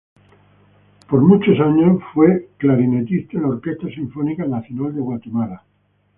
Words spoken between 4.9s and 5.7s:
de Guatemala.